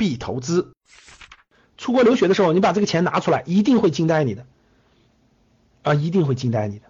[0.00, 0.72] 必投资。
[1.76, 4.46] 出国留学的时候，你把这个钱拿出来，一定会惊呆你的，
[5.82, 6.86] 啊，一定会惊呆你的。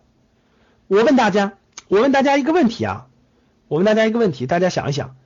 [0.87, 1.55] 我问大家，
[1.89, 3.09] 我问大家一个问题啊，
[3.67, 5.17] 我问大家一个问题，大家想一想，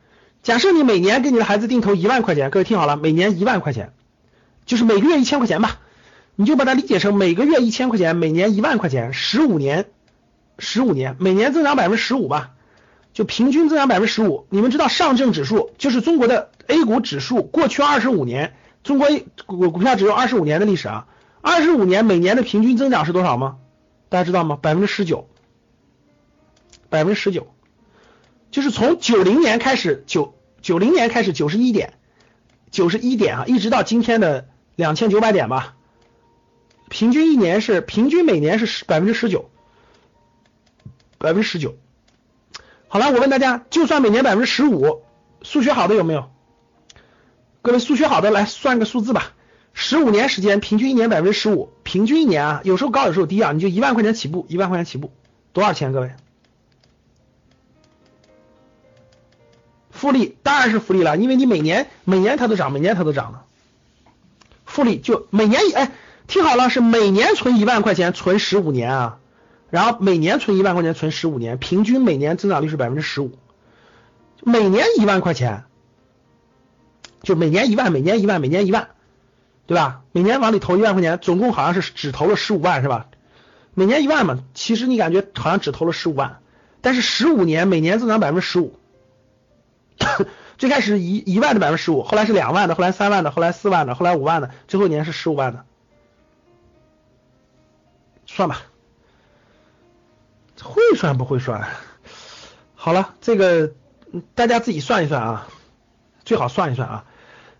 [0.43, 3.93] 假设你每年给你的孩子定投一万块钱，各位听好了，每年一万块钱，
[4.64, 5.79] 就是每个月一千块钱吧，
[6.36, 9.90] 你就把它理解成每个月一千块钱，每年一万块钱，十五年，
[10.58, 12.54] 十五年，每年增长百分之十五吧，
[13.14, 14.46] 就平均增长百分之十五。
[14.50, 18.54] 你们知道上证指数就是中国的 A 股指数，过去二十五年。
[18.82, 19.09] 中国
[19.46, 21.07] 股股票只有二十五年的历史啊，
[21.40, 23.57] 二十五年每年的平均增长是多少吗？
[24.11, 24.59] 大家知道吗？
[24.61, 25.27] 百分之十九，
[26.90, 27.46] 百分之十九，
[28.50, 31.95] 就是从九零年开始，九九零年开始九十一点，
[32.70, 35.77] 九十一点啊，一直到今天的两千九百点吧，
[36.91, 39.48] 平均一年是平均每年是十百分之十九，
[41.17, 41.75] 百分之十九。
[42.95, 45.03] 好了，我问大家，就算每年百分之十五，
[45.42, 46.31] 数学好的有没有？
[47.61, 49.33] 各位数学好的来算个数字吧，
[49.73, 55.11] 十五年时间，平均一年百分之十五，平均一年啊，有时候高有时候低啊，你就一万块钱起步，一万块钱起步，
[55.53, 55.92] 多少钱？
[55.92, 56.12] 各位，
[59.91, 63.47] 复利当然是复利了，因为你每年每年它都涨，每年它都涨了，
[64.65, 65.91] 复利就每年哎，
[66.28, 69.19] 听好了，是每年存一万块钱，存十五年啊，
[69.75, 73.33] 然后每年存一万块钱，存十五年，平均每年增长率是百分之十五，
[74.41, 75.64] 每年一万块钱。
[77.25, 78.91] 就每年一万，每年一万，每年一万，
[79.66, 80.03] 对吧？
[80.12, 83.08] 每年往里投一万块钱，总共好像是只投了十五万，是吧？
[83.75, 86.38] 每年一万嘛，其实你感觉好像只投了十五万，
[86.81, 88.78] 但是十五年每年增长百分之十五，
[90.56, 95.64] 最开始一一万的百分之十五，后来是两万的，后来三万的，后来四万的，后来五万的，最后一年是十五万的，
[98.25, 98.62] 算吧，
[101.05, 101.69] 算不会算？
[102.74, 103.74] 好了，这个
[104.34, 105.48] 大家自己算一算啊，
[106.25, 107.04] 最好算一算啊。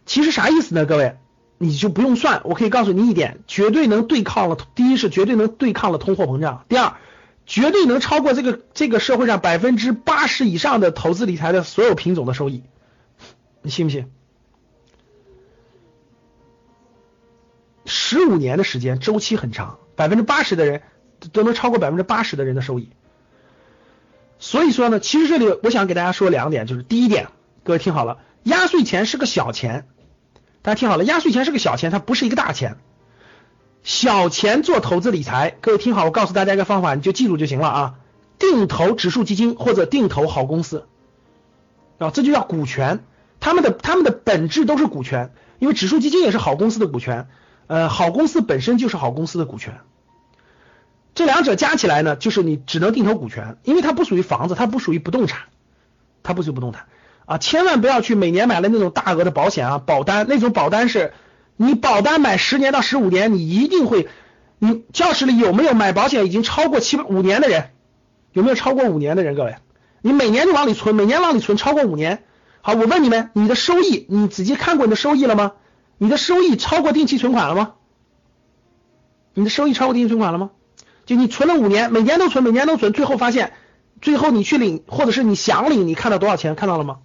[0.07, 0.87] 其实啥意思呢？
[0.87, 1.19] 各位，
[1.59, 4.57] 你就不用算，我可以告诉你一点，绝对能对抗了。
[4.75, 6.95] 第一是绝对能对抗了通货膨胀，第二，
[7.45, 12.63] 绝对能超过这个这个社会上百分之八十以上的投资理财的所有品种的收益，
[13.61, 14.11] 你信不信？
[17.85, 20.81] 十五年的时间周期很长，百分之八十的人
[21.35, 22.89] 都能超过百分之八十的人的收益。
[24.39, 27.29] 所以说呢，其实这里我想给大家说两点，就是第一点，
[27.63, 29.87] 各位听好了，压岁钱是个小钱。
[30.63, 32.77] 大家听好了，压岁钱是个小钱，它不是一个大钱。
[33.83, 37.95] 小钱做投资理财，各位听好，我告诉大家一个方法，你就记住就行了啊。
[38.39, 40.87] 定投指数基金或者定投好公司
[41.99, 43.05] 啊，这就叫股权。
[43.41, 47.29] 他们的他们的本质都是股权，因为指数基金也是好公司的股权，
[47.67, 49.81] 呃，好公司本身就是好公司的股权。
[51.15, 55.43] 这两者加起来呢，就是你只能定投股权，因为它不属于房子，它不属于不动产，
[56.23, 56.87] 它不属于不动产。
[57.27, 61.13] 啊，千万不要去每年买了那种大额的保险啊，保单那种保单是，
[61.57, 64.09] 你保单买十年到十五年，你一定会，
[64.59, 67.71] 你教室里有没有买保险已经超过七五年的人？
[68.33, 69.35] 有没有超过五年的人？
[69.37, 69.57] 各位，
[70.03, 72.25] 你每年就往里存，每年往里存超过五年。
[72.61, 75.53] 好，我问你们，你的收益，你仔细看过你的收益了吗？
[75.97, 77.75] 你的收益超过定期存款了吗？
[79.33, 80.51] 你的收益超过定期存款了吗？
[81.07, 83.53] 就你存了五年，每年都存，每年都存，最后发现，
[84.01, 86.55] 最后你去领，或者是你想领，你看到多少钱？
[86.55, 86.99] 看到了吗？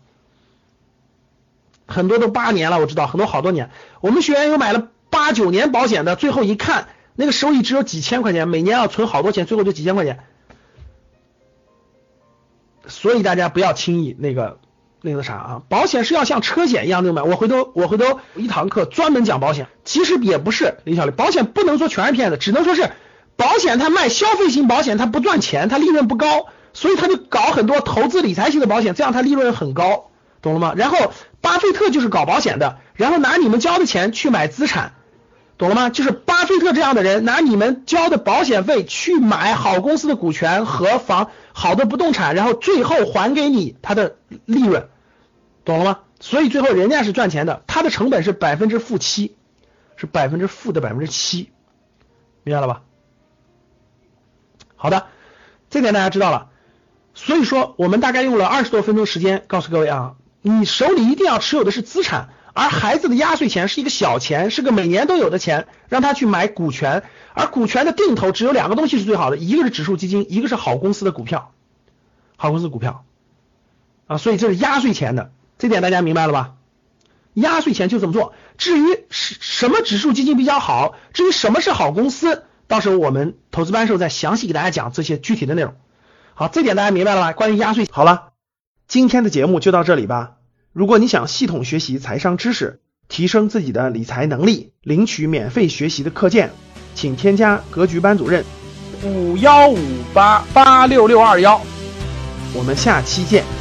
[1.85, 3.71] 很多都八年了，我知道很多好多年。
[4.01, 10.19] 我们学员有买了八九年保险的，最后一看那个收益只有几千块钱，每年要存好多钱，最后就几千块钱。
[12.87, 14.59] 所以大家不要轻易那个
[15.01, 17.21] 那个啥啊，保险是要像车险一样的买。
[17.21, 22.91] 我回头我回头一堂课专门讲保险，其实也不是李小丽，保险不能说全是骗子，只能说是
[23.39, 30.11] 保险它卖消费型保险它不赚钱，它利润不高，所以他就搞很多投资理财型的保险，这样它利润很高，
[30.44, 30.73] 懂了吗？
[30.75, 31.11] 然后。
[31.41, 34.91] 巴菲特就是搞保险的，然后拿你们交的钱去买资产，
[35.57, 35.89] 懂了吗？
[35.89, 44.90] 就是巴菲特这样的人拿你们交的保险费去买好公司的股权和房好的不动产，然后最后还给你他的利润，
[45.64, 45.99] 懂了吗？
[46.19, 49.37] 所以最后人家是赚钱的，他的成本是百分之负七，
[49.96, 51.52] 是百分之负的百分之七，
[52.43, 52.81] 明白了吧？
[54.81, 55.08] 好的，
[55.70, 56.47] 这点大家知道了。
[57.14, 60.16] 所以说我们大概用了二十多分钟时间告诉各位啊。
[60.41, 67.03] 你手里一定要持有的是资产，而孩子的压岁钱是一个小钱，是个每年都有的钱，让他去买股权，
[67.34, 71.52] 而股权的定投只有两个东西是最好的，一个是指数基金，一个是好公司的股票，
[72.37, 73.03] 好公司股票
[74.08, 76.53] 啊，所以这是压岁钱的，这点大家明白了吧？
[77.34, 78.34] 压岁钱就这么做。
[78.58, 85.73] 至于什什么指数基金比较好，至于什么是好公司，到时候我们投资班时候再详细给大家讲这些具体的内容。
[86.35, 87.33] 好，这点大家明白了吧？
[87.33, 88.29] 关于压岁，好了，
[88.87, 90.35] 今天的节目就到这里吧。
[90.71, 96.51] 如果你想系统学习财商知识，提升自己的理财能力，领取免费学习的课件，
[96.93, 98.45] 请添加格局班主任
[99.03, 99.77] 五幺五
[100.13, 101.59] 八八六六二幺，
[102.53, 103.59] 我们下期见。